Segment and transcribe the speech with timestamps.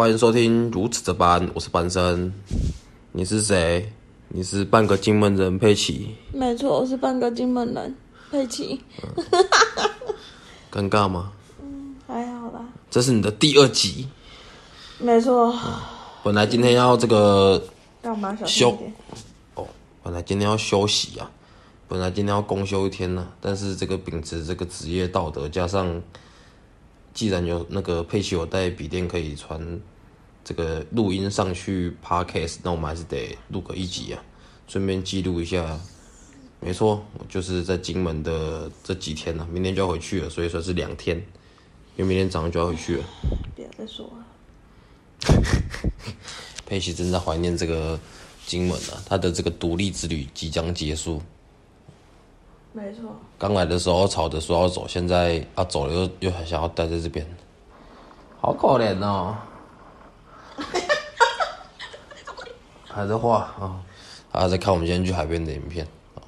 [0.00, 2.32] 欢迎收听如此这般，我是半生。
[3.12, 3.92] 你是谁？
[4.28, 6.16] 你是半个金门人佩奇。
[6.32, 7.94] 没错，我是半个金门人
[8.30, 8.80] 佩奇。
[10.72, 11.30] 尴尬吗？
[11.60, 14.08] 嗯还好啦，这是你的第二集。
[14.98, 15.54] 没错。
[16.22, 17.62] 本来今天要这个
[18.00, 18.70] 干嘛休？
[19.54, 19.66] 哦，
[20.02, 21.30] 本来今天要休息啊，
[21.86, 26.00] 本来今天要公休一天呢、但是这个秉持这个职业道德，加上
[27.20, 29.60] 既然有那个佩奇有带笔电可以传
[30.42, 34.24] 这个录音上去 podcast，那我们还是得录个一集啊，
[34.66, 35.78] 顺便记录一下。
[36.60, 41.14] 没错，我就是在金门的这几天呢、明天就要回去了，所以说是两天，
[41.98, 43.04] 因为明天早上就要回去了。
[43.54, 45.44] 不要再说了。
[46.64, 48.00] 佩奇正在怀念这个
[48.46, 51.20] 金门啊，他的这个独立之旅即将结束。
[52.72, 53.02] 没错，
[53.36, 57.26] 刚来的时候吵着说要走，现在要走了又又很想要待在这边，
[58.40, 59.34] 好可怜哦。
[62.88, 63.80] 还在画啊，
[64.32, 66.22] 还在看我们今天去海边的影片啊。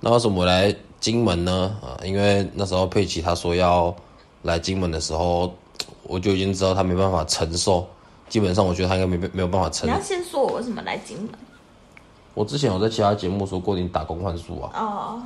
[0.00, 1.76] 那为什么我来金门呢？
[1.82, 3.94] 啊，因为那时候佩奇他说要
[4.42, 5.54] 来金门的时候，
[6.02, 7.86] 我就已经知道他没办法承受。
[8.28, 11.28] 基本上，我觉得他应该没没有办法承你要先说我为什么来金门
[12.32, 15.22] 我之前有在其他节目说过你打工换宿啊，哦。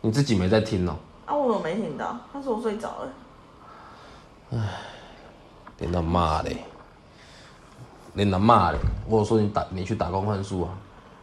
[0.00, 2.18] 你自己没在听哦、啊，我有没听到？
[2.32, 3.12] 他说我睡着了。
[5.78, 6.56] 连他妈嘞，
[8.14, 8.78] 连他骂嘞！
[9.08, 10.70] 我有说你打你去打工换宿啊，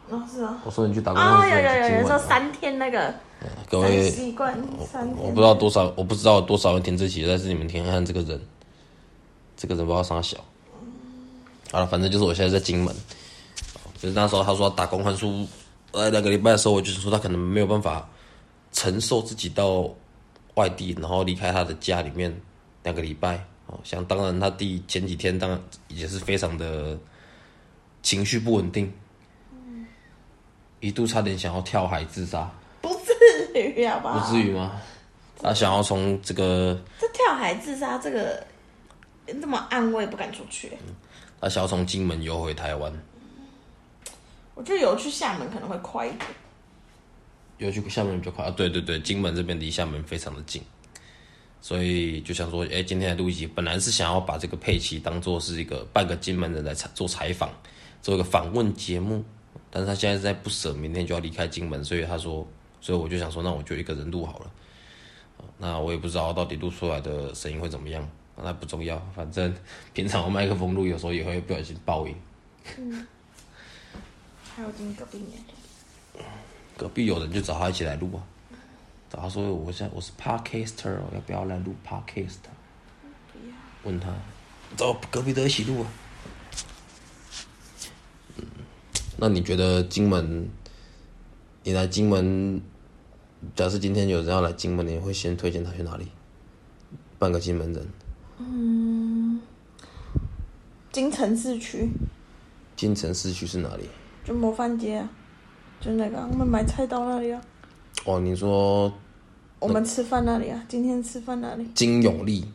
[0.09, 0.58] 哦，是啊。
[0.64, 3.14] 我说你去打工哦，换宿有有有，有金门啊说三天那个
[3.69, 4.53] 各位，习惯
[4.86, 5.25] 三天。
[5.25, 8.41] 我不知道多少，我不知道有多少人听这期，但是你们听看看这个人，
[9.56, 10.38] 这个人不知道啥小。
[11.72, 12.95] 好了，反正就是我现在在金门，
[14.00, 15.45] 就是那时候他说打工换宿，
[15.91, 18.08] 呃，两个礼拜的时候，我就是说他可能没有办法
[18.78, 19.89] 承受自己到
[20.53, 22.31] 外地，然后离开他的家里面
[22.84, 23.44] 两个礼拜。
[23.66, 26.95] 哦，想当然，他第前几天当然也是非常的
[28.03, 28.94] 情绪不稳定，
[30.80, 32.47] 一度差点想要跳海自杀，
[32.80, 34.19] 不至于好不好？
[34.19, 34.79] 不至于吗？
[35.41, 38.46] 他想要从这个，这跳海自杀这个
[39.25, 40.78] 这么暗，我也不敢出去。
[41.41, 42.94] 他想要从金门游回台湾，
[44.53, 46.28] 我觉得有去厦门可能会快一点。
[47.57, 48.51] 要去厦门比较快啊。
[48.51, 50.62] 对对对，金门这边离厦门非常的近，
[51.62, 57.50] 所以就想说，哎、今天来录一集，本来是想要把这个佩奇当做是一个半个金门人来采做采访，
[58.01, 59.23] 做一个访问节目，
[59.69, 62.47] 但是他现在在不舍，明天就要离开金门，所以他说，
[62.79, 64.51] 所以我就想说，那我就一个人录好了。
[65.59, 69.53] 那我也不知道到底录出来的声音会怎么样，那不重要，反正
[69.94, 72.16] 平常我麦克风录，有时候也会不小心爆音。
[74.56, 75.40] 还有进隔壁年，
[76.78, 78.22] 隔壁有人就找他一起来录啊，
[79.10, 82.36] 找他说我现在我是 podcaster，我要不要来录 podcast？
[83.84, 84.14] 问他，
[84.76, 85.88] 找隔壁的一起录啊。
[88.36, 88.46] 嗯，
[89.18, 90.48] 那你觉得金门，
[91.64, 92.62] 你来金门，
[93.56, 96.08] 假设今天有人要来金门，你会先推荐他去哪里？
[97.18, 97.88] 半个金门人，
[98.38, 99.42] 嗯
[100.92, 101.90] 金城市区
[102.76, 103.90] 金城市区是哪里？
[104.24, 105.09] 就模范街啊，
[105.80, 107.42] 就那个啊我们买菜刀那里啊，
[108.06, 108.92] 哦，你说
[109.60, 111.66] 我们吃饭那里啊，今天吃饭那里。
[111.76, 112.46] 金永利，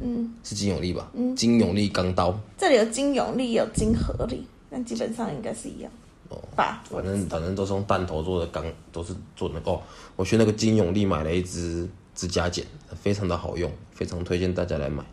[0.00, 1.10] 嗯，是金永利吧？
[1.14, 2.38] 嗯，金永利钢刀。
[2.56, 5.90] 这里有金永利，有金合利，但基本上应该是一样。
[6.28, 9.80] 哦，吧，反正反正都是用弹头做的钢，都是做的哦。
[10.16, 15.04] 我去那个金永利买了一支指甲剪，非常的好用，非常推荐大家来买。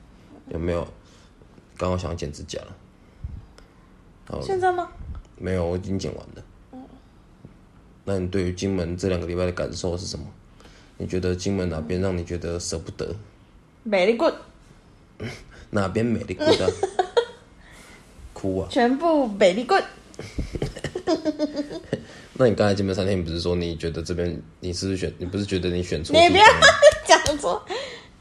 [0.50, 0.88] 有没有？
[1.78, 4.90] 刚刚想要剪指甲了，现在吗？
[5.38, 6.44] 没有，我已经剪完了。
[8.10, 10.26] 那你对于金门这两个礼拜的感受是什么？
[10.98, 13.16] 你觉得金门哪边让你觉得舍不得？
[13.84, 14.34] 美丽 good，
[15.70, 16.74] 哪边美丽过的？
[18.34, 18.68] 哭啊！
[18.72, 19.84] 全部美丽 good。
[22.34, 25.14] 那你刚才金门三天，你不是说你觉得这边你是不是选？
[25.20, 26.46] 你不是觉得你选错你不要？
[27.06, 27.64] 讲错，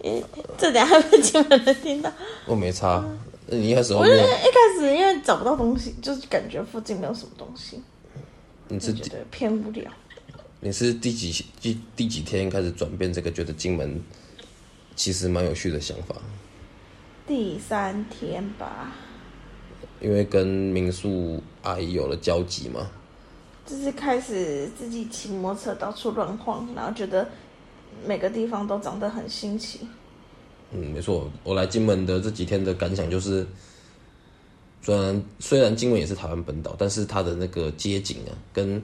[0.05, 0.23] 嗯
[0.59, 2.13] 这等下被金门人听到。
[2.47, 3.03] 我没差。
[3.47, 7.81] 你一开始后我是面一开始因为找不到东西，就是感觉附近没有什么东西，
[8.69, 9.91] 你是就觉得偏无聊。
[10.61, 14.01] 你是第几第第几天开始转变这个觉得金门
[14.97, 16.17] 其实蛮有趣的想法？
[17.27, 18.93] 第三天吧，
[20.01, 22.91] 因为跟民宿阿姨有了交集嘛。
[23.65, 27.29] 就是开始自己骑摩托车到处乱晃，然后觉得
[28.07, 29.81] 每个地方都长得很新奇。
[30.73, 33.47] 嗯，没错，我来金门的这几天的感想就是，
[34.83, 38.83] 虽然虽然金门也是台湾本岛，但是它的那个街景啊，跟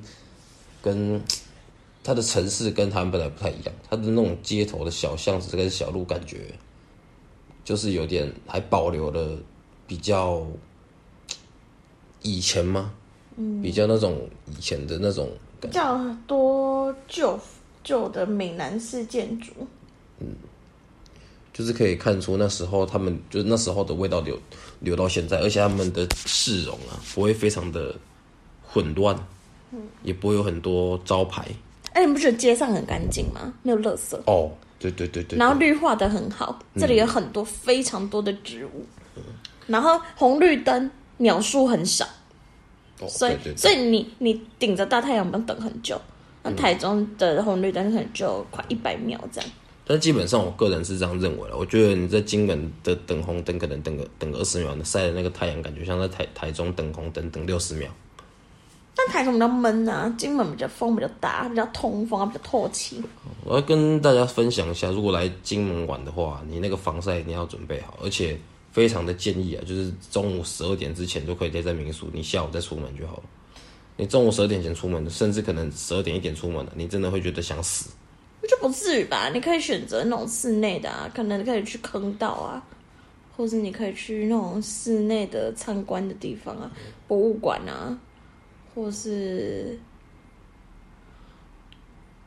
[0.83, 1.21] 跟
[2.03, 6.53] 它的城市跟台湾本来不太一样，它的那种街头的小巷子跟小路，感觉
[7.65, 9.39] 就是有点还保留了
[9.87, 10.47] 比较
[12.23, 12.93] 以前吗？
[13.37, 15.29] 嗯，比较那种以前的那种
[15.61, 17.37] 比较多旧
[17.83, 19.53] 旧的闽南式建筑，
[21.55, 24.39] 就是可以看出那时候他们就是那时候的味道留
[24.81, 27.95] 留到现在，而且他们的市容啊不会非常的
[28.63, 29.17] 混乱，
[29.71, 31.47] 嗯，也不会有很多招牌
[31.93, 33.55] 哎，你不觉得街上很干净吗？
[33.63, 34.51] 没有垃圾，哦。
[34.77, 38.85] 对对对对，然后绿化的很好，这里有很多非常多的植物，
[39.67, 42.05] 然后红绿灯秒数很少，
[43.01, 45.99] 哦所以对对对所以你你顶着大太阳不用等很久。
[46.43, 49.51] 那台中的红绿灯可能就快一百秒这样，
[49.87, 51.57] 但基本上我个人是这样认为的。
[51.57, 57.91] 我觉得你在金门的等红灯可能等个等个二十秒，你晒的那个太阳感觉像在台台中等红灯等六十秒。
[58.97, 63.03] 但台中比较闷啊，金门比较风比较大，比较通风，比较透气。
[63.45, 68.39] 我要跟大家分享一下，如果来金门玩的话，你那个防晒一定要准备好，而且
[68.71, 73.23] 非常的建议啊，就是中午十二点之前就可以待在民宿，你下午再出门就好了。
[73.97, 77.91] 你中午十二点前出门，甚至可能十二点一点出门了，你真的会觉得想死。
[78.49, 79.31] 就不至于吧？
[79.31, 82.63] 你可以选择那种室内的啊，可能可以去坑道啊，
[83.37, 86.71] 或是你可以去那种室内的参观的地方啊，
[87.09, 87.99] 博物馆啊，
[88.75, 89.79] 或是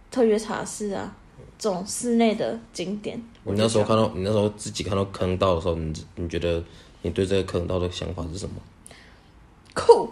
[0.10, 1.16] 特约茶室啊，
[1.60, 3.22] 这种室内的景点。
[3.44, 6.64] 你那时候看到，你那时候自己看到坑道的时候，你你觉得
[7.02, 8.56] 你对这个坑道的想法是什么？
[9.74, 10.10] 酷，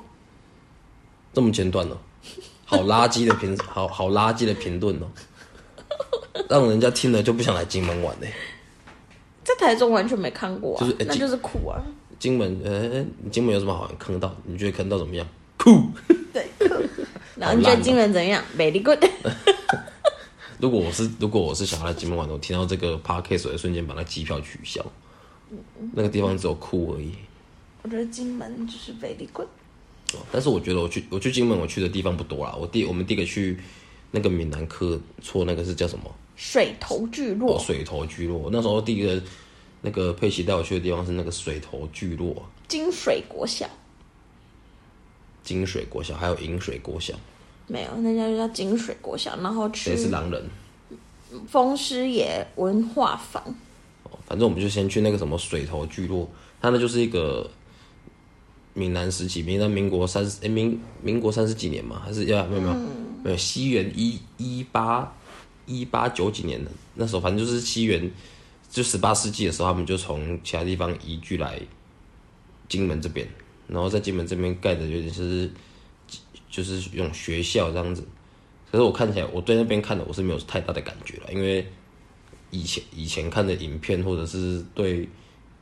[1.34, 1.98] 这么简短哦，
[2.66, 5.08] 好垃圾的评，好好垃圾的评论哦，
[6.50, 8.32] 让人家听了就不想来金门玩嘞。
[9.44, 11.82] 在台中完全没看过啊，就是呃那就是酷啊。
[12.18, 13.98] 金门，呃，金门有什么好玩？
[13.98, 15.28] 坑道，你觉得坑道怎么样？
[15.58, 15.70] 酷。
[16.34, 16.74] 对，酷。
[17.36, 19.04] 然后你觉得金门怎样？Very good。
[20.60, 24.84] 如果我是如果我是想要来金门玩的，我听到这个 podcast 我会瞬间把那机票取消。
[25.94, 27.12] 那个地方只有酷而已。
[27.84, 29.48] 我觉得金门就是 very good。
[30.32, 32.56] 但是我觉得我去我去金门我去的地方不多啦。
[32.58, 33.60] 我第我们第一个去
[34.12, 36.06] 那个闽南科错那个是叫什么？
[36.36, 38.50] 水头聚哦，落，水头聚落。
[38.52, 39.22] 那时候第一个
[39.82, 43.70] 那个佩奇带我去的地方是那个水头聚落，金水国小。
[45.44, 47.14] 金水国小，还有银水国小，
[47.68, 50.44] 没有，那家就叫金水国小，然后去谁是狼人？
[51.48, 53.44] 风师爷文化坊，
[54.26, 56.28] 反正我们就先去那个什么水头聚落，
[56.60, 57.48] 它那就是一个
[58.74, 62.76] 闽南时期，闽南民国三十，诶民民国三十几年嘛，还是要没有没有、
[63.24, 65.16] 没有西元一一八
[65.66, 68.12] 一八九几年的那时候，反正就是西元
[68.70, 71.60] 就十八世纪的时候，他们就从其他地方移居来
[72.68, 73.28] 金门这边，
[73.68, 75.50] 然后在金门这边盖的有点是
[76.50, 78.04] 就是用学校这样子。
[78.72, 81.66] 可是我看起来，我对那边看的我是没有太大的感觉了，因为
[82.52, 85.08] 以前以前看的影片或者是对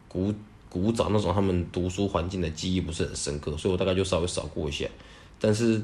[0.08, 0.34] 古
[0.70, 4.88] 古早那种他们读书环境的记忆不是很深刻，所以我大概就稍微扫过一下。
[5.40, 5.82] 但是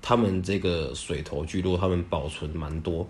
[0.00, 3.06] 他们这个水头聚落，他们保存蛮多，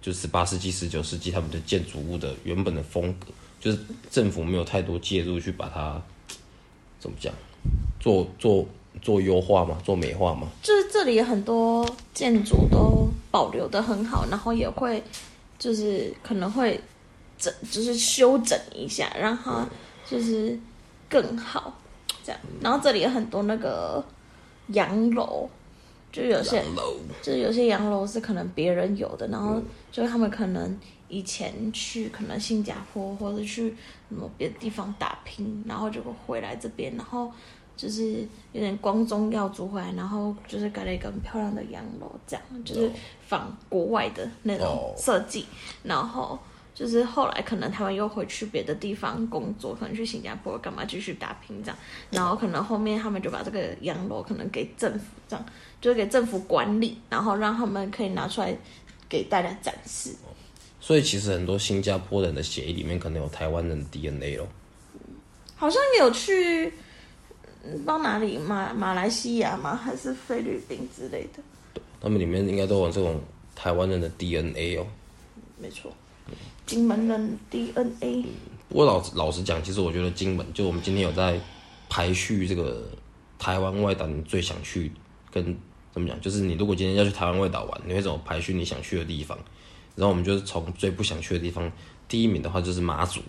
[0.00, 3.26] 就十八世纪、十九世纪他们的建筑物的原本的风格，
[3.60, 3.78] 就是
[4.10, 6.00] 政府没有太多介入去把它
[7.00, 7.32] 怎么讲，
[7.98, 8.66] 做做
[9.02, 10.48] 做优化嘛，做美化嘛。
[10.62, 15.02] 就是这里很多建筑都保留的很好，然后也会
[15.58, 16.80] 就是可能会
[17.38, 19.66] 整就是修整一下，让它
[20.08, 20.58] 就是
[21.08, 21.80] 更好
[22.22, 22.40] 这样。
[22.60, 24.04] 然后这里有很多那个
[24.68, 25.48] 洋楼，
[26.22, 26.96] 就有些楼。
[27.22, 29.60] 就是有些洋楼是可能别人有的，然后
[29.92, 33.74] 就是他们可能以前去可能新加坡或者去
[34.08, 37.30] 什么别的地方打拼，然后就会回来这边，然后
[37.76, 42.90] 就是有点光宗耀祖回来，然后就是盖了一个很漂亮的洋楼，这样就是
[43.26, 45.44] 仿国外的那种哦设计，
[45.82, 46.38] 然后。
[46.76, 51.78] 就是后来可能他们又回去别的地方工作，可能去新加坡干嘛继续打拼这样，
[52.10, 55.46] 然后可能后面他们就把这个洋楼可能给政府这样，
[55.80, 58.54] 就是给政府管理，然后让他们可以拿出来
[59.08, 60.14] 给大家展示。
[60.78, 64.46] 所以其实很多新加坡人的血液里面可能有台湾人的 DNA 咯。
[65.56, 66.66] 好像有去，
[67.64, 69.74] 嗯不知道哪里马马来西亚吗？
[69.74, 71.42] 还是菲律宾之类的？
[72.02, 73.18] 他们里面应该都有这种
[73.54, 74.86] 台湾人的 DNA 哦。
[75.58, 75.90] 没错，
[76.66, 78.24] 金门人 DNA。
[78.68, 81.40] 不过老老实讲，其实我觉得金门，就我们今天有在
[81.88, 82.84] 排序这个
[83.38, 84.90] 台湾外岛，你最想去
[85.30, 85.56] 跟
[85.92, 86.20] 怎么讲？
[86.20, 89.38] 就是你如果今天要去台湾外岛玩，你会怎么排序你想去的地方？
[89.94, 91.70] 然后我们就是从最不想去的地方，
[92.08, 93.20] 第一名的话就是马祖，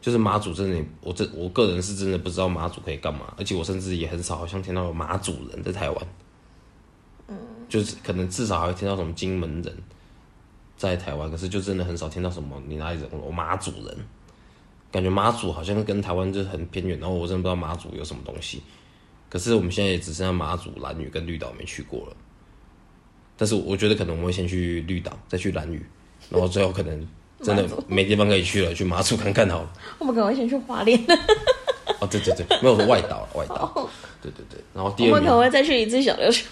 [0.00, 6.06] 就是马祖真的，我这我个人是真的不知道马祖可以干嘛，而且我甚至也很少好像听到有马祖人在台湾，
[7.28, 7.38] 嗯，
[7.68, 9.74] 就是可能至少还会听到什么金门人。
[10.80, 13.94] 在台湾，可是就真的很少听到什么你哪里人，我马祖人，
[14.90, 18.62] 感觉马祖好像跟台湾就是很偏远，然后我真的不知道马祖有什么东西。
[19.28, 22.16] 可是我们现在也只剩下马祖、兰屿跟绿岛没去过了。
[23.36, 25.84] 但是我觉得可能我们会先去绿岛，再去兰屿，
[26.30, 27.06] 然后最后可能
[27.42, 29.70] 真的没地方可以去了，去马祖看看好了。
[29.98, 30.98] 我们可能会先去花莲，
[32.00, 33.90] 哦，对对对，没有说外岛了，外岛。
[34.22, 36.46] 对对对，然后第二我们可能会再去一次小琉球。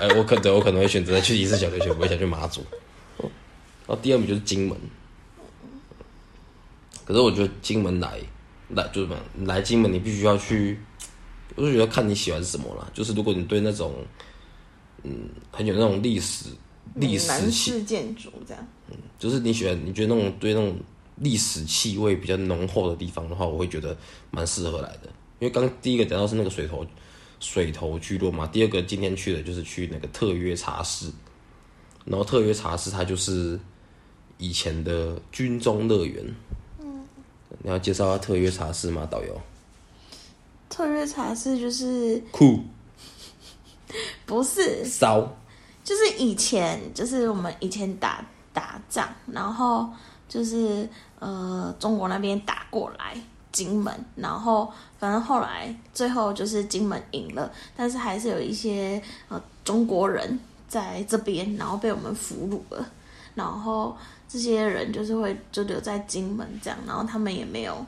[0.00, 2.62] 哎、我可能我可能会选择再去一次小琉球，不会想去马祖。
[3.92, 4.78] 然后第二名就是金门，
[7.04, 8.18] 可是我觉得金门来
[8.70, 10.78] 来就是什么来金门，你必须要去，
[11.56, 12.90] 我就觉得看你喜欢什么啦。
[12.94, 13.94] 就是如果你对那种
[15.02, 16.46] 嗯很有那种历史
[16.94, 18.66] 历史气，式建筑这样。
[18.90, 20.74] 嗯就是你喜欢你觉得那种对那种
[21.16, 23.94] 历史气味比较浓厚的地方的话，我会觉得
[24.30, 25.10] 蛮适合来的。
[25.38, 26.86] 因为刚第一个讲到是那个水头
[27.40, 31.10] 水头聚落嘛，第二个今天去的就是去那个特约茶室，
[32.06, 33.60] 然后特约茶室它就是
[34.42, 36.34] 以前的军中乐园。
[36.80, 37.06] 嗯，
[37.62, 39.40] 你要介绍下特约茶室吗，导游？
[40.68, 42.58] 特约茶室就是酷
[44.26, 45.36] 不是骚
[45.84, 49.88] 就是以前就是我们以前打打仗，然后
[50.28, 53.16] 就是呃中国那边打过来
[53.52, 62.90] 金门，然后反正后来最后就是金门赢了，但是还是有一些呃中国人在这边，然后被我们俘虏了，
[63.34, 63.94] 然后
[64.32, 67.84] 这些人就是会就留在金门这样，然后他们也没有。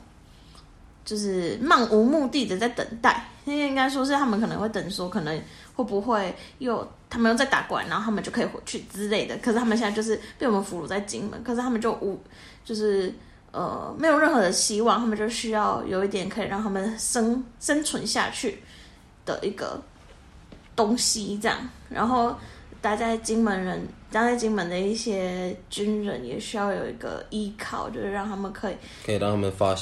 [1.03, 5.39] 就是漫无目的的在等待，因为应该说是他们可能会等说，可能
[5.75, 9.37] 会不会又他们又再打过来，然后他们就可以回去之类的。
[9.37, 12.19] 可是他们现在就是被我们俘虏在金门，可是他们就无
[12.63, 13.13] 就是
[13.51, 18.63] 呃没有任何的希望，他们就需要有一点可以让他们生生存下去
[19.27, 19.79] 的一个
[20.75, 21.69] 东西这样。
[21.87, 22.35] 然后
[22.85, 29.75] 待在金门人，待在金门的一些军人也需要有一个依靠，就是让他们可以可以让他们发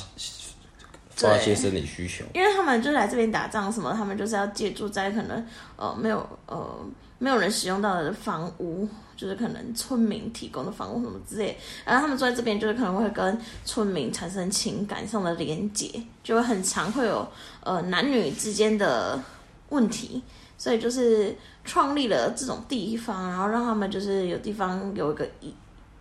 [1.10, 2.24] 发一些生理需求。
[2.34, 5.46] 因为他们就是来这边打仗什么，他们就是要借住在可能
[5.76, 6.80] 呃没有呃
[7.20, 17.28] 没有人使用到的房屋，就是可能村民提供的房屋什么之类，然后他们坐在这边就是可能会跟村民产生情感上的连结，就会很常会有
[17.66, 19.22] 呃男女之间的
[19.68, 20.24] 问题，
[20.58, 25.54] 所以就是创立了这种地方，然后让他们就是有地方有一个依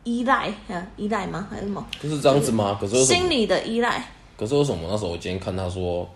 [0.05, 2.77] 依赖，呃依赖吗还是什么不是这样子吗？
[2.81, 4.05] 可是为什么心理的依赖？
[4.37, 6.09] 可是为什么那时候我今天看他说，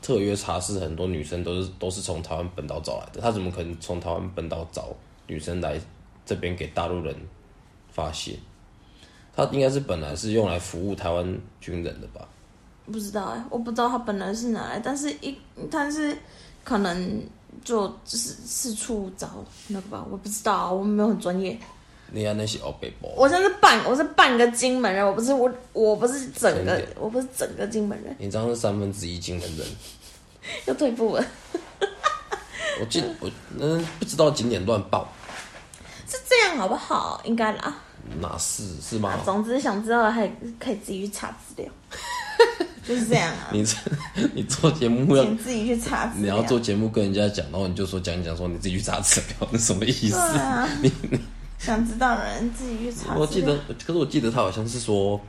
[0.00, 4.94] 特约茶室很多女生都是都是从台湾本岛找来的，他怎么可能从台湾本岛找
[5.26, 5.80] 女生来
[6.24, 7.14] 这边给大陆人
[7.90, 8.38] 发泄？
[9.34, 11.24] 他应该是本来是用来服务台湾
[11.60, 12.26] 军人的吧？
[12.86, 15.36] 不知道哎、我不知道他本来是哪来，但是一
[15.70, 16.16] 但是
[16.64, 17.22] 可能
[17.64, 21.58] 就就是四处找那个吧，我不知道啊，我没有很专业。
[22.10, 29.66] 你看那些哦北部，我现在是半，我是半个金门人，我不是我我不是整个，我不是整个金门人，你这样是三分之一金门人。
[30.64, 31.24] 又退步了，
[32.80, 35.06] 我记我嗯不知道景点乱报，
[36.08, 37.20] 是这样好不好？
[37.24, 37.76] 应该啦。
[38.18, 39.20] 那是是吗？
[39.22, 40.26] 总之想知道的还
[40.58, 41.70] 可以自己去查资料，
[42.88, 43.76] 就是这样啊， 你这
[44.34, 46.34] 你做节目要请自己去查资料。
[46.34, 50.12] 你要做节目跟人家讲，然后你就说讲一讲说你自己去查资料，那 什么意思？
[50.16, 50.66] 对啊，
[51.58, 53.20] 想知道的人自己去查料。
[53.20, 55.20] 我记得，可是我记得他好像是说，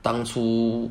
[0.00, 0.88] 当初，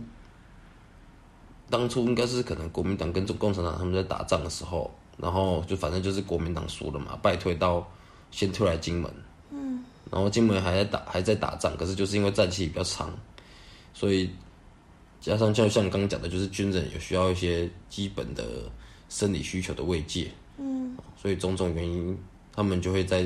[1.69, 7.87] 当初应该是可能国民党跟中共产党他们在打仗的时候，然后就反正就是国民党输了嘛，败退到
[8.31, 9.09] 先退来金门，
[9.51, 9.81] 嗯，
[10.11, 13.09] 然后金门还在打还在打仗，可是就是因为战期比较长，
[13.93, 14.29] 所以
[15.21, 18.43] 加上就像你刚刚讲的，就是军人有需要一些基本的
[19.09, 22.17] 生理需求的慰藉，嗯，所以种种原因，
[22.53, 23.25] 他们就会在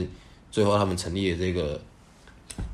[0.52, 1.80] 最后他们成立了这个。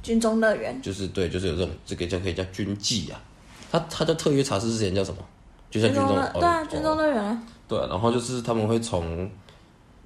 [0.01, 3.21] 军中乐园，就是对，就是有这种这个叫可以叫军纪啊。
[3.69, 5.21] 他他叫特约茶室之前叫什么？
[5.69, 7.43] 就像军中军中哦对啊，军中哦乐园啊。
[7.67, 9.19] 对啊，然后就是他们会从，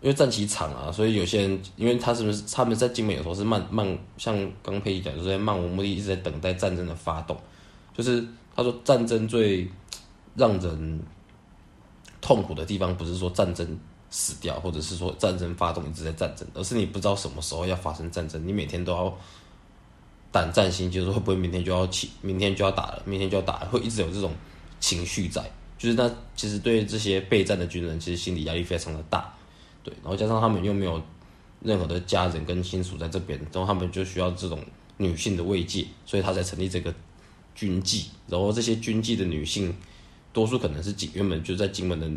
[0.01, 3.85] 因为战旗长啊，所以有些人因为他是不是他们在金门有时候是漫漫，
[4.17, 7.37] 像刚佩仪讲，就是在漫无目的一直在等待战争的发动。
[7.97, 8.25] 就是
[8.55, 9.67] 他说战争最
[10.35, 11.01] 让人
[12.21, 13.67] 痛苦的地方，不是说战争
[14.09, 19.17] 死掉，或者是说战争发动一直在战争，而是你不知道什么时候要发生战争，你每天都要
[20.31, 24.31] 胆战心惊，就是会不会明天就要起，明天就要打了，明天就要打了，会一直有这种
[24.79, 25.43] 情绪在。
[25.77, 29.33] 就是那其实对这些备战的军人，其实心理压力非常的大，
[29.83, 31.01] 对，然后加上他们又没有
[31.61, 34.59] 任何的家人跟亲属在这边，然后他们就需要这种
[34.97, 36.93] 女性的慰藉，所以他才成立这个
[37.57, 38.05] 军纪。
[38.27, 39.75] 然后这些军纪的女性，
[40.31, 42.07] 多数可能是金原本就在金门的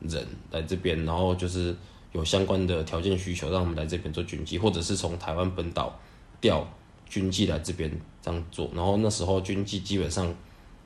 [0.00, 1.74] 人来这边，然后就是
[2.12, 5.98] 有相关的条件需求，让我们来这边做军妓，或者是从台湾本岛
[6.40, 6.66] 调
[7.08, 7.90] 军纪来这边
[8.20, 8.68] 这样做。
[8.74, 10.34] 然后那时候军纪基本上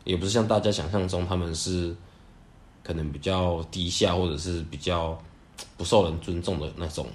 [0.04, 1.94] 也不是像大家想象中他们是
[2.82, 5.20] 可能比较低下或者是比较
[5.76, 7.06] 不受人尊重的那种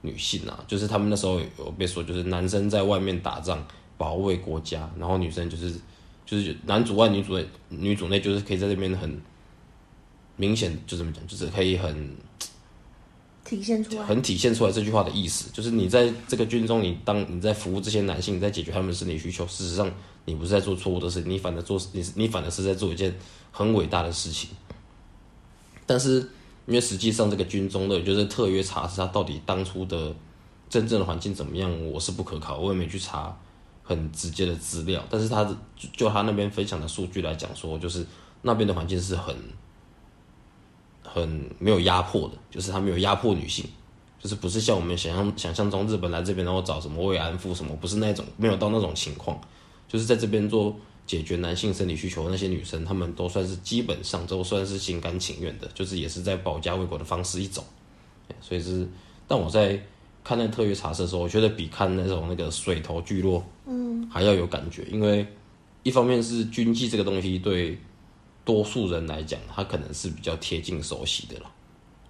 [0.00, 3.64] 女性啊，就是他们那时候有被说，就是男生在外面打仗
[3.96, 5.72] 保卫国家，然后女生就是
[6.24, 9.20] 就是男主外女主内，女主内就是可以在这边很
[10.36, 12.16] 明显就这么讲，就是可以很
[13.44, 19.92] 体现出来，很体现出来这句话的意思，就是你在这个军中，你当你在服务这些男性，在解决他们的生理需求，事实上
[20.24, 23.14] 你不是在做错误的事，你反而做你你反而是在做一件
[23.50, 24.48] 很伟大的事情。
[25.84, 26.20] 但是
[26.66, 30.14] 因为实际上这个军中的就是特约查是他到底当初的
[30.70, 33.36] 真正的环境怎么样，我是不可考，我也没去查
[33.94, 35.04] 很直接的资料。
[35.08, 35.44] 但是他
[35.92, 38.04] 就他那边分享的数据来讲说，就是
[38.42, 39.36] 那边的环境是很
[41.02, 43.64] 很没有压迫的，就是他没有压迫女性，
[44.18, 49.40] 就是不是像我们想象想象中日本来这边然后找什么慰安妇什么，不是那种没有到那种情况，
[49.86, 50.74] 就是在这边做
[51.06, 57.62] 解决男性生理需求的那些女生，她们都算是基本上都算是心甘情愿的，就是也是在保家卫国的方式一种，
[58.40, 58.88] 所以是，
[59.26, 59.78] 但我在
[60.24, 65.26] 看那特约茶社的时候，我觉得比看那种那个水头聚落，嗯，还要有感觉，因为
[65.82, 67.78] 一方面是军纪这个东西对
[68.44, 71.50] 多数人来讲，他可能是比较贴近熟悉的了，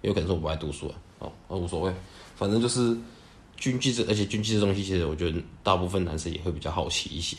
[0.01, 1.93] 有可能是我不爱读书啊，哦，那无所谓，
[2.35, 2.97] 反正就是
[3.55, 7.37] 军纪这，而且军纪这东西，其实我觉得大部分男生也会比较好奇一些，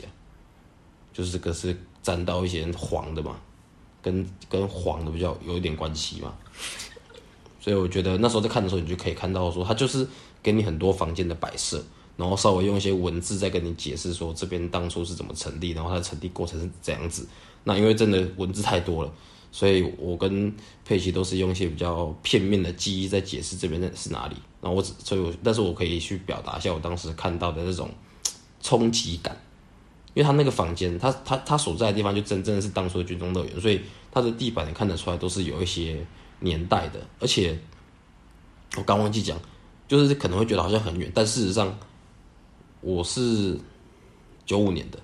[1.13, 3.41] 就是这个是沾到一些黄的嘛，
[4.01, 6.35] 跟跟黄的比较有一点关系嘛，
[7.61, 10.07] 所以我觉得那时候在看的时候，你就可以看到说，他就是
[10.43, 11.85] 给你很多房间的摆设，
[12.17, 17.27] 然后稍微用一些文字再跟你解释说这边当初是怎么成立，然后它的成立过程是怎样子。
[17.65, 19.13] 那因为真的文字太多了，
[19.51, 20.55] 所以我跟
[20.85, 24.37] 佩奇都是用一些比较片面的记忆在解释这边的是哪里。
[24.61, 27.91] 然后我只，所以我，但是我可以去表达一下我当时看到的那种
[28.63, 29.37] 冲击感，
[30.15, 33.81] 因为他那个房间，他他他所在的地方就真正的是当初的军中乐园，所以
[34.11, 36.07] 它的地板你看得出来都是有一些
[36.41, 37.59] 年代的，而且
[38.77, 39.39] 我刚忘记讲，
[39.87, 41.79] 就是可能会觉得好像很远，但事实上
[42.85, 43.59] 我是
[44.45, 44.99] 九五年的，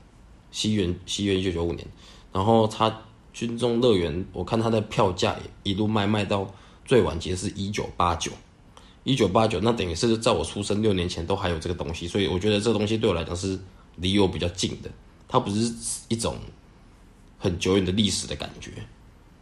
[0.50, 1.86] 西元西元一九九五年。
[2.30, 2.94] 然后他
[3.32, 6.46] 军中乐园，我看他的票价也一路卖卖到
[6.84, 8.30] 最晚节是一九八九，
[9.02, 13.58] 一九八九，那等于是在我出生六年前都还有这个东西，所以我觉得这个东西对我来讲是
[13.96, 14.90] 离我比较近的，
[15.26, 15.72] 它不是
[16.08, 16.36] 一种
[17.38, 18.72] 很久远的历史的感觉，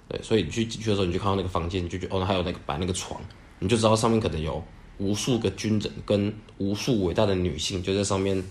[0.08, 3.20] 对，所以你去进去的时候，你就看到那个房间，你就觉得哦，还有那个摆那个床，
[3.58, 4.62] 你就知道上面可能有
[4.98, 8.44] 无数个军人跟无数伟大的女性就在上面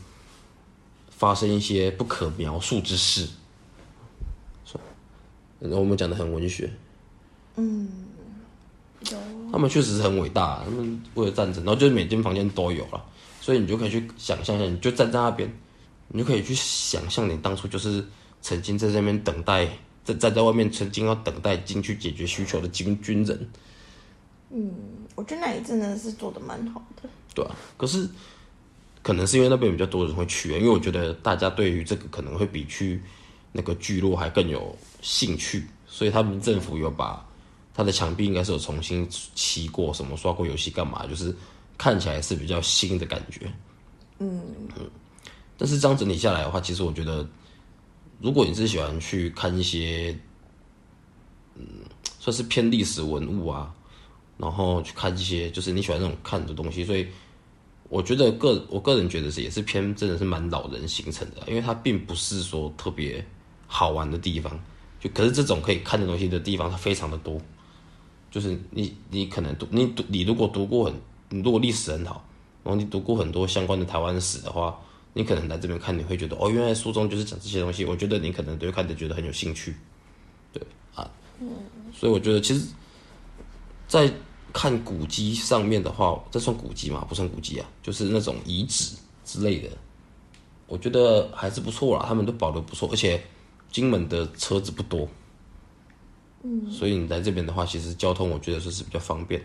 [1.10, 3.28] 发生一些不可描述之事。
[5.60, 6.72] 然后我们讲的很文学，
[7.56, 7.90] 嗯，
[9.10, 9.18] 有
[9.52, 13.04] 他们确实是很伟大，他们为了战争，然后就是每间房间都有了，
[13.42, 15.52] 所以你就可以去想象一下，你就站在那边，
[16.10, 18.06] 你就可以去想象你当初就是
[18.40, 19.68] 曾经在这边等待，
[20.06, 23.50] 在站在外面曾经要等待进去解决需求的军军人，
[24.50, 24.74] 嗯，
[25.16, 27.10] 我觉得那里真的是做的蛮好的。
[27.36, 28.08] 对啊，可是
[29.02, 33.02] 可能是因为那边比较多人会去，因为我觉得大家对于这个可能会比去
[33.52, 37.26] 那个聚落还更有兴趣，所以他们政府有把
[37.74, 41.36] 他的墙壁应该是有重新漆过，什么刷过油漆干嘛，就是
[41.78, 43.52] 看起来是比较新的感觉。
[44.20, 44.42] 嗯
[45.60, 47.28] 但是这样整理下来的话，其实我觉得，
[48.20, 50.16] 如果你是喜欢去看一些，
[51.56, 51.64] 嗯，
[52.20, 53.74] 算是偏历史文物啊，
[54.38, 57.08] 然后去看一些就是你喜欢那种看的东西，所以
[57.89, 63.26] 我觉得个我个人觉得是也是偏真的是蛮老人形成的，因为它并不是说特别
[63.65, 64.60] 好玩的地方，
[65.00, 67.41] 就可是这种可以看的东西的地方，它非常的多。
[68.30, 70.93] 就是你你可能读你读你如果读过很
[71.30, 72.23] 你如果历史很好，
[72.63, 74.78] 然后你读过很多相关的台湾史的话，
[75.13, 77.86] 你可能来这边看你会觉得哦，原来书中就是讲这些东西。
[77.86, 79.73] 我觉得你可能都看着觉得很有兴趣，
[80.52, 80.62] 对
[80.93, 81.10] 啊，
[81.95, 82.67] 所以我觉得其实，
[83.88, 84.12] 在
[84.54, 87.06] 看古迹上面的话，这算古迹吗？
[87.08, 89.69] 不算古迹啊，就是那种遗址之类的，
[90.67, 93.23] 我觉得还是不错啦，他们都保留不错，而且
[93.71, 95.08] 金门的车子不多，
[96.43, 99.41] 嗯，所以你在这边的话，其实交通我觉得说是比较方便，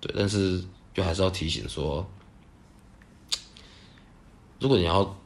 [0.00, 2.04] 对，但是就还是要提醒说，
[4.58, 5.16] 如果你要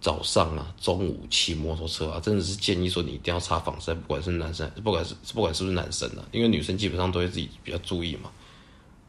[0.00, 8.30] 早上啊、中午骑摩托车啊，真的是建议说你一定要擦防晒，不管是男生，不管是不管是不是男生啊，因为女生基本上都会自己比较注意嘛。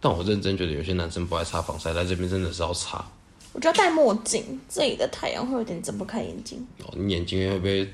[0.01, 3.05] 但我认真觉得有些男生不爱擦防晒，在这边真的是要擦。
[3.53, 7.93] 我觉得戴墨镜，这里的太阳会有点睁不开眼睛，哦，你眼睛会被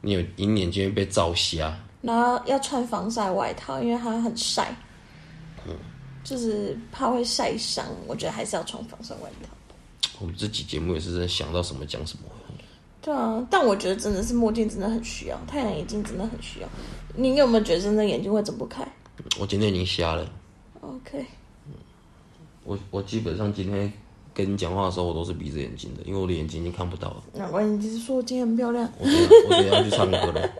[0.00, 1.76] 你有你眼睛会被照瞎。
[2.02, 4.72] 然后要穿防晒外套，因为它很晒，
[5.66, 5.74] 嗯
[6.22, 9.48] 就是怕会晒伤，我觉得还是要穿防晒外套。
[10.20, 12.24] 我们这期节目也是真的想到什么讲什么。
[13.00, 16.68] 对啊，但我觉得真的是墨镜真的很需要，太阳眼镜真的很需要。
[17.14, 18.86] 你有没有觉得真的眼睛会睁不开？
[19.38, 20.28] 我今天已经瞎了。
[20.80, 21.24] OK，
[22.64, 23.92] 我我基本上今天
[24.34, 27.22] 跟你讲话的时候，我都是闭着眼睛的，因为我的眼睛已经看不到了。
[27.34, 28.88] 难怪你就是说我今天很漂亮。
[28.98, 30.50] 我我等下要去唱歌了，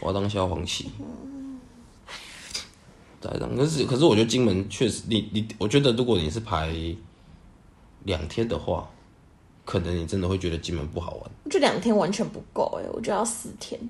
[0.00, 0.90] 我要当消防旗。
[3.20, 6.74] 再当，可是可是我觉得金门确实，你你，我觉得如果你是排
[8.04, 8.88] 两天的话，
[9.64, 11.30] 可能你真的会觉得金门不好玩。
[11.50, 13.80] 这两天完全不够哎，我觉得要四天。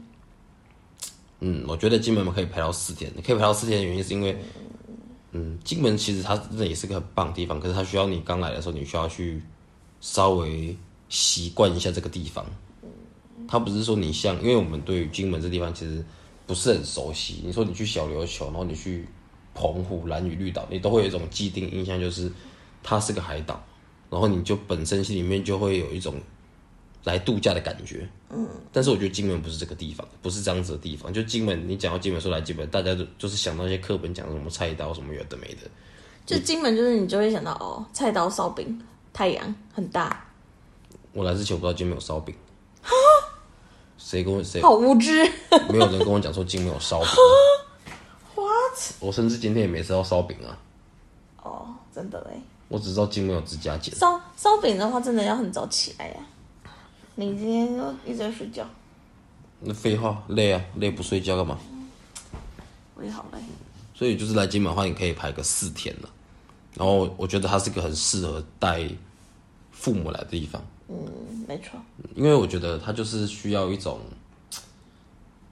[1.41, 4.37] 嗯，我觉得金门可以排到四天，可以排到四天的原因是因为，
[5.33, 9.43] 嗯，金门其实它真的也是个很棒的地方，可是它需要你刚来的时候，你需要去
[10.01, 10.77] 稍微
[11.09, 12.47] 习惯一下这个地方。
[13.49, 16.05] 它不是说你像，因为我们对于金门这地方其实
[16.47, 17.43] 不是很熟悉。
[17.45, 19.05] 你说你去小琉球，然后你去
[19.53, 22.31] 澎湖、蓝屿、绿岛，你都会有一种既定印象，就是
[22.85, 23.61] 它是个海岛，
[24.13, 26.17] 然后你就本身心里面就会有一种
[27.05, 28.07] 来度假的感觉。
[28.29, 31.11] 嗯，但是我觉得金门不是这个地方，不是这样子的地方。
[31.11, 35.61] 就金门，你讲到金门说来金门，大家都就是想到一些课本讲什么菜刀什么有的没的。
[36.27, 38.79] 就金门，就是你就会想到哦，菜刀、烧饼、
[39.15, 40.23] 太阳很大，
[41.15, 42.35] 我来之前我不知道金门有烧饼，
[43.97, 45.25] 谁跟我谁好无知。
[45.71, 47.09] 没有人跟我讲说金门有烧饼。
[48.37, 48.79] What？
[49.01, 50.59] 我甚至今天也没吃到烧饼啊，
[51.43, 52.41] 哦，真的嘞。
[52.73, 53.95] 我只知道金门有指甲剪。
[53.95, 56.17] 烧烧饼的话，真的要很早起来呀。
[57.17, 58.67] 你今天就一直在睡觉，
[59.61, 61.59] 那废话，累啊，累不睡觉干嘛？
[62.95, 63.39] 我也好累。
[63.95, 66.09] 所以就是来金门的话，你可以排个四天了。
[66.75, 68.89] 然后我觉得它是个很适合带
[69.71, 70.97] 父母来的地方，嗯，
[71.47, 71.79] 没错。
[72.15, 74.01] 因为我觉得它就是需要一种，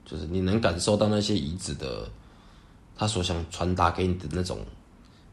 [0.03, 2.09] 就是你能感受到那些遗址的，
[2.97, 4.57] 他所想传达给你的那种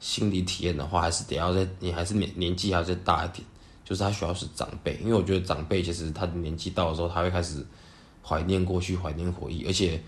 [0.00, 3.44] 心理体验的话，还是得要在你还是年年纪还要再大一点，
[3.84, 7.64] 就是他需要是长辈，因为我觉得长辈其实他年纪到的时候，他会开始
[8.22, 10.00] 怀念过去，怀念回忆，而且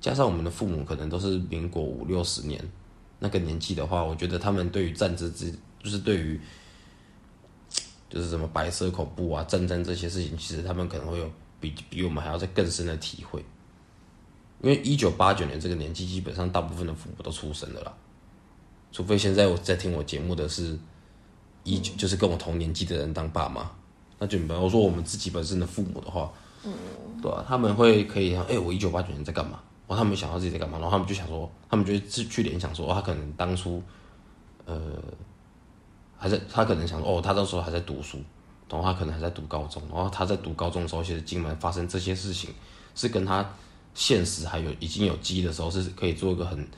[0.00, 2.62] 加上我们的父母可能都是民国五六十年
[3.18, 6.40] 那个年纪的话，我觉得他们对于战争之，就是对于
[8.08, 13.44] 就是什么白色恐怖啊、战争这些事情，其实他们可能会有比比我们还要再更深的体会。
[14.62, 17.94] 因为一九八九年这个年纪，基本上大部分的父母都出生了啦，
[18.90, 20.78] 除非现在我在听我节目的是
[21.64, 23.70] 一九，就是跟我同年纪的人当爸妈，
[24.18, 26.32] 那就比方说我们自己本身的父母的话，
[26.64, 26.72] 嗯，
[27.22, 29.60] 对啊，他们会可以想，哎、我一九八九年在干嘛？
[29.86, 33.82] 然后他们想到自己在干嘛，然后他们就想说，他们就会去去联想说，哦，他可能当初，
[34.66, 34.80] 呃，
[36.16, 38.18] 还在，他可能想说，哦，他那时候还在读书，
[38.68, 42.50] 然后他可能还在读高中，然后他在读高中的时候，其实金门发生这些事情，
[42.94, 43.54] 是跟他
[43.94, 46.68] 现实还有已经有记忆的时候，是可以做一个很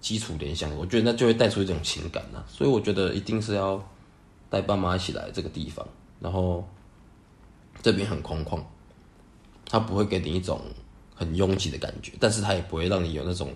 [0.00, 0.74] 基础联想。
[0.76, 3.82] 我觉得那就会带出一种情感呐、所以我觉得一定是要
[4.48, 5.86] 带爸妈一起来这个地方，
[6.20, 6.66] 然后
[7.82, 8.60] 这边很空旷，
[9.66, 10.60] 它不会给你一种
[11.14, 13.52] 很拥挤的感觉，但是它也不会让你有那种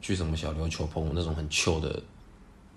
[0.00, 2.02] 去什么小琉球、澎湖那种很 chill 的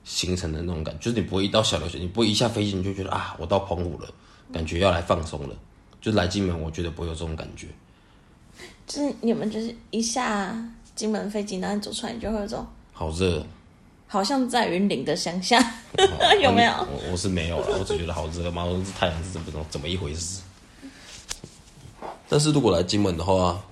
[0.03, 4.09] 行程的那种感觉，就是你不会一到小琉球，你不会一下飞机你就觉得啊，我到澎湖了，
[4.53, 5.55] 感觉要来放松了。
[5.99, 7.67] 就来金门，我觉得不会有这种感觉。
[8.85, 10.55] 就是你们就是一下
[10.95, 12.65] 金门飞机，然后你走出来，你就会有种
[12.99, 13.45] 好热，
[14.07, 15.59] 好像在云林的乡下，
[16.41, 16.71] 有没有？
[16.71, 20.41] 我我是没有了，我只觉得好热，妈，这太阳是怎么怎么怎么一回事？
[22.27, 23.63] 但是如果来金门的话，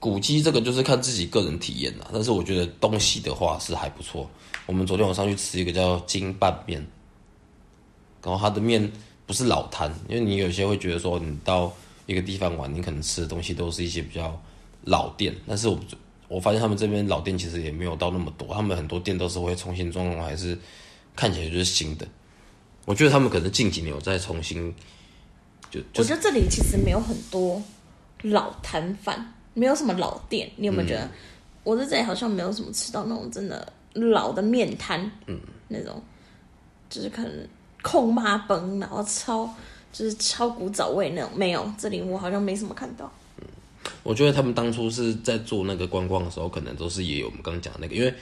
[0.00, 2.08] 古迹这个就是看自己个人体验啦。
[2.12, 4.28] 但是我觉得东西的话是还不错。
[4.66, 6.84] 我们昨天晚上去吃一个叫金拌面，
[8.24, 8.90] 然后它的面
[9.24, 11.72] 不是老摊，因为你有些会觉得说你到
[12.06, 14.36] 一个地方玩，你可能吃的东西都是一些比较
[14.82, 15.78] 老店，但是我
[16.28, 20.58] 我发现他们这边老店其实也没有到那么多，他们很多店都是会重新装潢，还是
[21.14, 22.06] 看起来就是新的。
[22.86, 24.74] 我觉得他们可能近几年有在重新，
[25.70, 27.62] 就就我觉得这里其实没有很多
[28.22, 30.50] 老摊贩，没有什么老店。
[30.56, 31.10] 你有没有觉得？
[31.62, 36.02] 我在这里好像没有什么吃到那种真的老的面摊，嗯，那种
[36.90, 37.48] 就是可能
[37.80, 39.48] 控妈崩，然后超
[39.90, 41.72] 就是超古早味那种，没有。
[41.78, 43.10] 这里我好像没什么看到。
[44.04, 48.14] 我觉得他们当初是在做那个观光的时候，可能都是也有我们刚讲那个，因为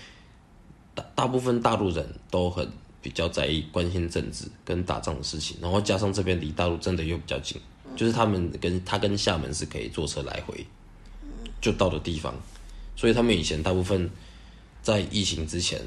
[0.94, 2.66] 大大部分大陆人都很
[3.02, 7.60] 比较在意关心政治跟打仗的事情，然后加上这边离大陆真的又比较近，
[7.96, 10.64] 就是他们跟他跟厦门是可以坐车来回
[11.60, 12.32] 就到的地方，
[12.94, 14.08] 所以他们以前大部分
[14.82, 15.80] 在疫情之前，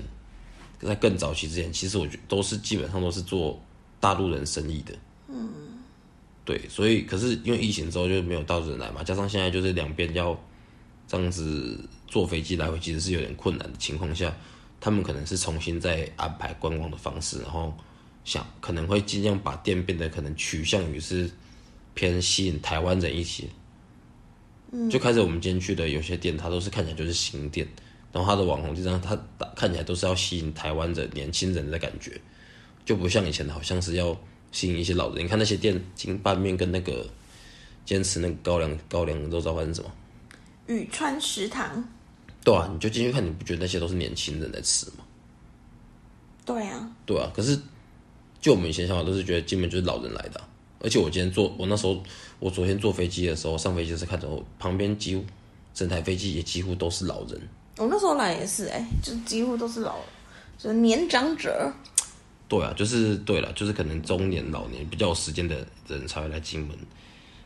[0.81, 3.57] 在更早期之前，其实我觉得都是基本上都是做
[4.01, 4.93] 大陆人生意的。
[5.29, 5.49] 嗯
[6.45, 10.39] 对，所以可是因为疫情之后就没有到人来嘛，加上现在就是两边要
[11.07, 11.77] 这样子
[12.07, 14.31] 坐飞机来回，其实是有点困难的情况下，
[14.79, 17.75] 他们可能是重新再安排观光的方式，然后
[18.23, 21.29] 想可能会尽量把店变得可能趋向于是
[21.95, 23.45] 偏吸引台湾人一些。
[24.89, 27.65] 就开始我们今天去的有些店，它都是看起来就是新店，
[28.11, 29.17] 然后它的网红地上，它
[29.55, 32.19] 看起来都是要吸引台湾的年轻人的感觉，
[32.83, 34.15] 就不像以前好像是要
[34.55, 35.25] 吸引一些老人。
[35.25, 37.05] 你看那些店金拌面跟那个
[37.85, 39.91] 坚持那个高粱高粱肉燥饭是什么？
[40.67, 41.83] 宇川食堂。
[42.41, 45.03] 对啊，你就进去看，你不觉得那些都是年轻人在吃吗？
[46.45, 47.59] 对啊，对啊，可是
[48.39, 50.47] 就我们以前想法都是觉得金门就是老人来的啊、
[50.79, 52.01] 而且我今天坐，我那时候
[52.39, 55.25] 我昨天坐飞机的时候，上飞机的时候看着我旁边几乎
[55.73, 57.41] 整台飞机也几乎都是老人。
[57.77, 59.97] 我那时候来也是、哎，就几乎都是老，
[60.57, 61.73] 就是年长者。
[62.47, 66.77] 对啊，就是对了，就是可能中年、老年比较有时间的人才会来金门。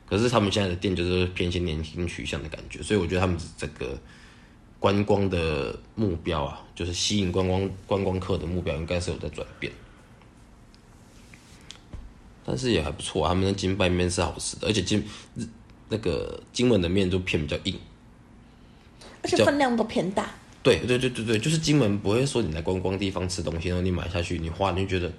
[0.05, 3.97] 可是他们现在的店就是偏向年轻取向的感觉，所以我觉得他们这个
[4.79, 9.71] 观光的目标啊，就是吸引观光观光客的目标，应该是有在转变。
[12.45, 15.05] 但是也还不错、啊，他们的金拌面是好吃的，而且金
[15.87, 17.79] 那个金门的面都偏比较硬。
[19.21, 20.29] 而且分量都偏大。
[20.61, 25.11] 对对对对对，就是金门不会说你来观光地方吃东西，然后你买下去，你花你就觉得，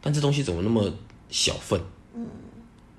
[0.00, 0.90] 但这东西怎么那么
[1.28, 1.78] 小份？
[2.14, 2.26] 嗯，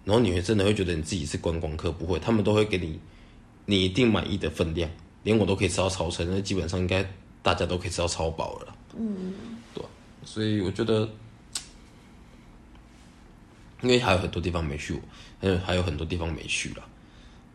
[0.05, 2.99] 然后你会真的会觉得你自己是观光客，不会，他们都会给你
[3.65, 4.89] 你一定满意的分量，
[5.23, 7.03] 连我都可以吃到超撑，那基本上应该
[7.41, 8.75] 大家都可以吃到超饱了。
[8.95, 9.33] 嗯，
[9.73, 9.89] 对啊、
[10.23, 11.09] 所以我觉得，
[13.81, 15.01] 因为还有很多地方没去，
[15.41, 16.83] 还有还有很多地方没去了，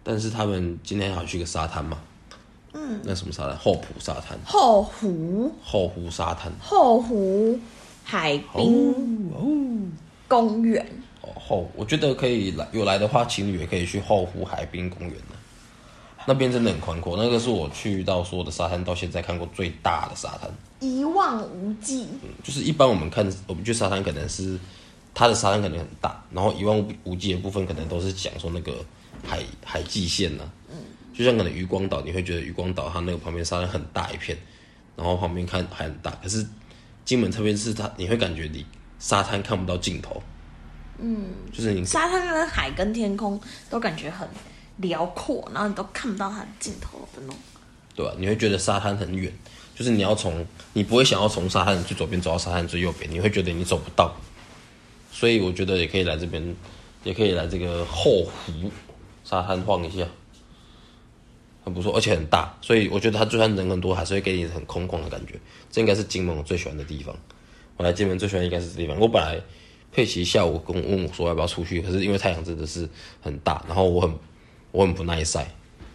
[0.02, 2.02] 但是他们今天还要去个沙滩嘛。
[2.74, 3.56] 嗯，那什么沙滩？
[3.56, 4.38] 后埔沙滩。
[4.44, 7.58] 后湖后湖沙滩，后湖
[8.04, 9.92] 海滨
[10.28, 10.84] 公园，
[11.22, 15.36] 哦后，我觉得可以来，有来的话，情侣也可以去后湖海滨公园的，
[16.26, 20.50] 那边真的很宽阔，那个是我去到所有的沙滩到现在看过最大的沙滩。
[20.80, 22.06] 一望无际。
[22.22, 24.58] 嗯就是一般我们看，我们去沙滩可能是
[25.14, 28.74] 它的沙滩可能很大，然后一望无无际的部分可能都是讲说那个
[29.26, 30.76] 海海际线呐、嗯，
[31.14, 34.36] 就像可能渔光岛，你会觉得渔光岛它那个旁边沙滩很大一片，
[34.96, 36.44] 然后旁边看海很大，可是
[37.04, 38.66] 金门特别是它，你会感觉你
[38.98, 40.20] 沙滩看不到尽头，
[40.98, 44.28] 嗯，就是你沙滩跟海跟天空都感觉很
[44.78, 47.36] 辽阔，然后你都看不到它的尽头的那种。
[47.96, 49.32] 对吧、你会觉得沙滩很远，
[49.72, 54.12] 就是你要从你不会想要从沙滩最左边走到沙滩最右边，你会觉得你走不到。
[55.12, 56.56] 所以我觉得也可以来这边，
[57.04, 58.52] 也可以来这个后湖
[59.22, 60.04] 沙滩晃一下，
[61.64, 62.56] 很不错，而且很大。
[62.60, 65.40] 所以我觉得它就算人很多，还是会给你很空旷的感觉。
[65.70, 67.16] 这应该是金门我最喜欢的地方。
[67.76, 68.96] 我来金门最喜欢应该是这地方。
[69.00, 69.40] 我本来
[69.90, 72.88] 佩奇下午跟我问我说要不要出去，可是因为太阳真的是
[73.20, 74.14] 很大，然后我很
[74.70, 75.48] 我很不耐晒，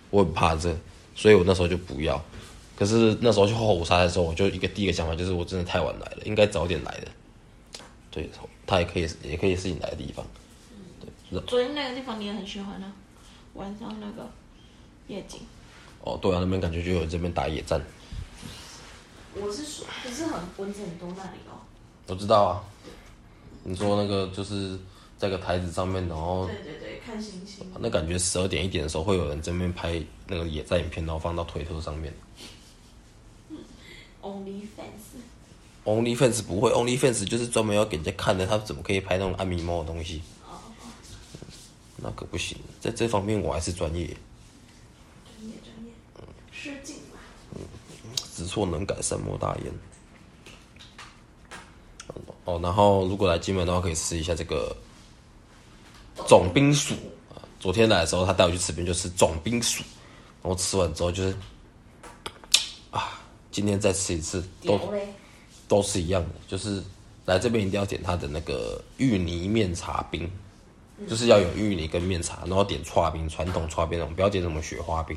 [0.09, 0.75] 我很怕热，
[1.15, 2.21] 所以我那时候就不要。
[2.75, 7.07] 可是那时候去后湖沙滩的时候，我就一个第一个想法就是我真的太晚来了，应该早点来的。
[8.09, 8.29] 对，
[8.65, 10.25] 它也可以也可以是你来的地方。
[11.45, 12.91] 昨天那个地方你也很喜欢啊，
[13.53, 14.27] 晚上那个
[15.07, 15.41] 夜景。
[16.01, 17.81] 哦，对啊，那边感觉就有这边打野战，
[19.35, 21.59] 我是说，不是很蚊子很多那里哦。
[22.07, 22.63] 我知道啊。
[23.63, 24.79] 你说那个就是
[25.17, 27.65] 在个台子上面，然后对对对，看星星。
[27.79, 32.13] 那感觉十二点一点的时候会有人这边拍那个野战影片，然后放到推特上面。
[34.21, 35.19] Only fans。
[35.85, 40.21] OnlyFans 不会，OnlyFans 就是专门要给人家看的，他怎么可以拍那种安迷猫的东西？
[41.97, 44.15] 那可不行，在这方面我还是专业，
[46.61, 47.19] 失敬吧。
[48.35, 49.73] 知错能改，善莫大焉。
[52.45, 54.75] 哦，然后如果来金门的话，可以吃一下这个
[56.27, 56.95] 总兵薯。
[57.59, 59.83] 昨天来的时候，他带我去吃冰就吃总兵薯，
[60.41, 61.35] 然后吃完之后就是
[62.91, 64.79] 啊，今天再吃一次都！
[65.67, 66.83] 都是一样的，就是
[67.25, 70.27] 来这边一定要点他的那个芋泥面茶冰，
[71.07, 75.15] 就是要有芋泥跟面茶，然后点串冰，传统串冰那种，不要点什么雪花冰，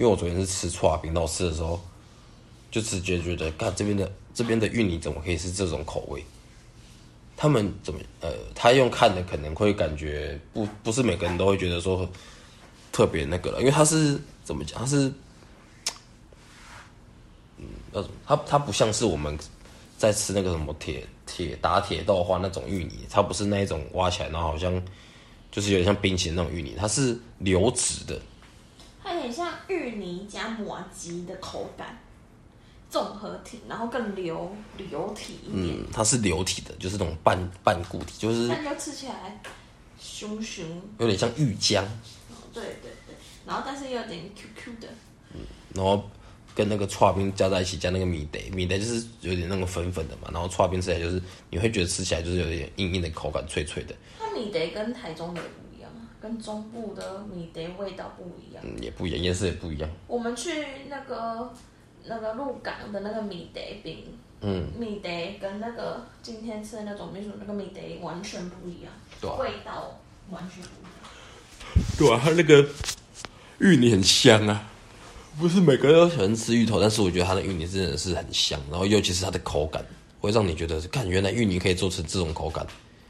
[0.00, 1.78] 因为我昨天是吃串冰，然后吃的时候
[2.70, 6.24] 就直觉觉得，看这边的这边的芋泥怎么可以是这种口味？
[7.36, 12.08] 他们怎么呃，他用看的可能会感觉不不是每个人都会觉得说
[12.90, 14.80] 特别那个了，因为他是怎么讲？
[14.80, 15.12] 他是
[17.58, 19.38] 嗯，那种它它不像是我们
[19.98, 24.82] 在吃那个什么铁铁打铁豆花那种芋泥，它不是那一种挖起来然后好像
[25.52, 28.18] 就是有点像冰淇淋那种芋泥，它是流质的，
[29.20, 31.98] 点像芋泥加麻吉的口感，
[32.90, 39.40] 综合体，然后更流流体一点，嗯，它是流体的，就是那种半半固体，就是但就吃起来
[40.00, 40.64] 熊熊，
[40.98, 41.84] 有点像芋浆，
[42.52, 43.14] 对对对，
[43.46, 44.88] 然后但是又有点 Q Q 的，
[45.34, 45.40] 嗯
[45.74, 46.02] 然后
[46.54, 55.40] 跟那个串冰加在一起，加那个米德，米德就是有点那个粉粉的嘛，然后串冰吃起来就是你会觉得吃起来就是有点硬硬的口感，脆脆的，它米德跟台中的
[56.20, 58.62] 跟中部的米得味道不一样。
[58.64, 60.50] 嗯，也不一样，颜色也不一样，我们去
[60.88, 61.52] 那个
[62.04, 64.04] 那个鹿港的那个米德饼，
[64.40, 65.08] 嗯，米德
[65.40, 69.98] 跟那个今天吃的那种米薯那个米德完全不一样，对啊味道
[70.30, 71.10] 完全不一样。
[71.98, 72.68] 对啊，它那个
[73.58, 74.68] 芋泥很香啊，
[75.38, 79.84] 不是每个人都喜欢吃芋头，但是我觉得它的芋泥真的是很香，然后尤其是它的口感，
[80.20, 82.66] 会让你觉得，看原来芋泥可以做成这种口感。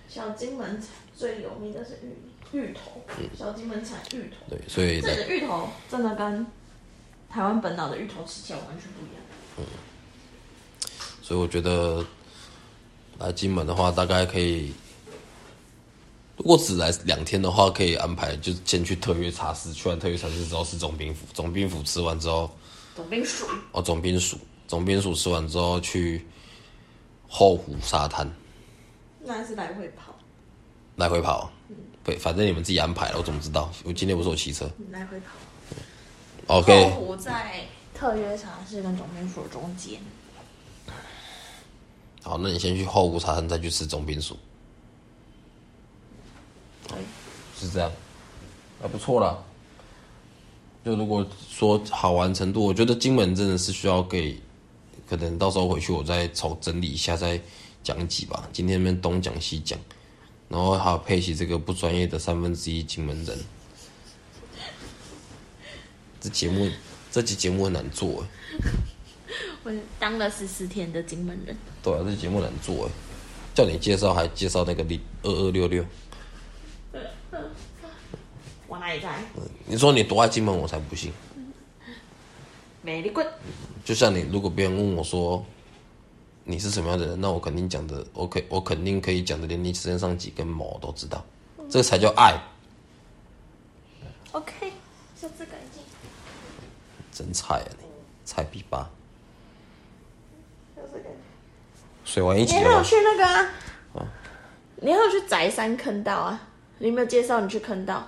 [0.08, 0.82] 小金门
[1.16, 3.00] 最有名的是芋泥芋头，
[3.38, 6.46] 小金门产芋头，对，所以在这里的芋头真的跟
[7.28, 9.66] 台湾本岛的芋头吃起来完全不一样。
[11.22, 12.04] 所以我觉得
[13.18, 14.72] 来金门的话，大概可以，
[16.36, 22.50] 如果只来两天的话，可以安排就先去特约茶室，去完特约茶室之后是总兵府，总兵府吃完之后，
[22.96, 24.36] 总兵署，哦，总兵署，
[24.66, 26.26] 总兵署吃完之后去
[27.28, 28.28] 后湖沙滩。
[29.22, 30.12] 那还是来回跑，
[30.96, 31.52] 来回跑，
[32.10, 33.70] 对，反正你们自己安排了，我怎么知道？
[33.84, 35.26] 我今天不是我骑车来回跑。
[36.48, 40.00] ，OK，在特约茶室跟总兵署中间。
[42.20, 44.36] 好，那你先去后湖茶滩，再去吃总兵署，
[46.88, 46.98] 对，
[47.56, 47.92] 是这样，
[48.82, 49.38] 还不错啦。
[50.84, 54.36] 就如果说好玩程度，我觉得金门真的是需要给，
[55.08, 57.40] 可能到时候回去我再重整理一下，再
[57.84, 58.48] 讲几吧。
[58.52, 59.78] 今天那边东讲西讲，
[60.50, 63.38] 然后还有佩奇这个不专业的三分之一金门人，
[66.20, 66.68] 这节目
[67.12, 68.26] 这期节目很难做哎。
[69.62, 72.90] 我当了十四天的金门人，对啊，这节目难做哎，
[73.54, 75.84] 叫你介绍还介绍那个零二二六六，
[78.66, 79.22] 我哪里在？
[79.66, 81.12] 你说你多爱金门，我才不信。
[82.82, 83.24] 美丽滚，
[83.84, 85.46] 就像你，如果别人问我说
[86.50, 91.24] 你是什么样的人，那我肯定讲的，我可我肯定可以讲的，连你身上几根毛都知道，
[91.70, 92.36] 这个才叫爱
[94.32, 94.72] ，OK，
[95.20, 95.82] 下次改进。
[97.12, 97.86] 真菜啊你，
[98.24, 98.88] 菜比八。
[102.04, 102.70] 水完一你起了吗？
[102.70, 104.06] 还有去那个啊？
[104.76, 106.40] 你还有去宅山坑道啊？
[106.78, 108.04] 你有没有介绍你去坑道？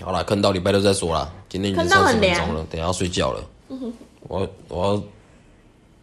[0.00, 1.30] 好了，坑道礼拜六再说啦。
[1.48, 3.44] 今天已经三十分钟了，等下要睡觉了。
[4.22, 5.02] 我我要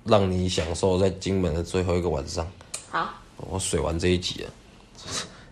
[0.05, 2.47] 让你享受在金门的最后一个晚上。
[2.89, 4.49] 好，我水完这一集了，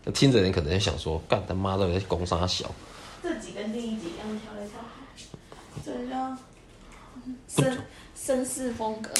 [0.06, 2.72] 那 听着人可能在想说，干他妈的在攻杀小，
[3.22, 4.80] 这集跟第一集一样调来调
[5.18, 5.26] 去，
[5.84, 6.38] 这叫
[7.50, 7.78] 绅
[8.16, 9.12] 绅士风格，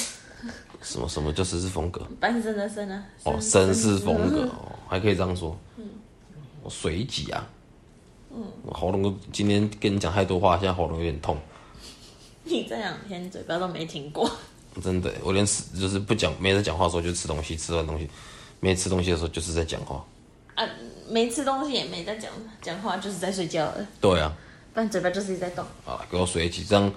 [0.80, 2.06] 什么什么叫绅士风格？
[2.20, 3.04] 半身的绅啊。
[3.24, 5.58] 哦，绅士风格 哦，还可以这样说。
[6.62, 7.46] 我水一集啊。
[8.30, 8.42] 嗯，
[8.72, 11.36] 喉咙今天跟你讲太多话，现在喉咙有点痛，
[12.44, 14.30] 你这两天嘴巴都没停过。
[14.82, 18.08] 真的，我连吃就是不讲没在讲话的时候就吃东西，吃完东西
[18.60, 20.04] 没吃东西的时候就是在讲话。
[20.54, 20.64] 啊，
[21.08, 22.30] 没吃东西也没在讲
[22.62, 24.32] 讲话，就是在睡觉了，对啊，
[24.72, 25.64] 不然嘴巴就是一直在动。
[25.84, 26.92] 好了，给我水一集，这样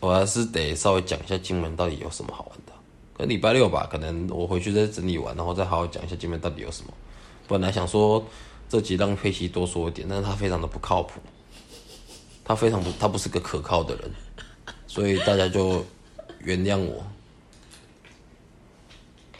[0.00, 2.72] 我还是得稍微讲一下金门到底有什么好玩的。
[3.14, 6.92] 可能礼拜六吧，可能我回去再整理完，然后再好好讲一下金门到底有什么。
[7.48, 8.24] 本来想说
[8.68, 11.20] 这集让佩奇多说一点，但是他非常的不靠谱，
[12.44, 14.10] 他非常不，他不是个可靠的人，
[14.86, 15.84] 所以大家就
[16.40, 17.04] 原谅我。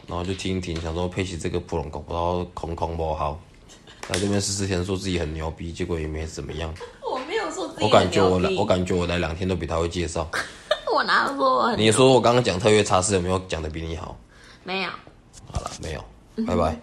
[0.07, 3.39] 然后就听一听，想说佩奇这个普龙狗不知道空空不好，
[4.09, 6.73] 来这边试试天，说自己很牛逼，结果也没怎么样。
[7.09, 10.29] 我没有说自己我感觉我来，我感觉我来两天都比他会介绍。
[10.93, 14.15] 我哪有说我很你说我刚刚讲特约茶室有没有讲的比你好？
[14.63, 14.89] 没有？
[15.51, 16.03] 好了，没有，
[16.45, 16.79] 拜拜。